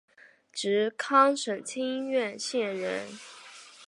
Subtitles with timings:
[0.51, 3.07] 直隶省清苑县人。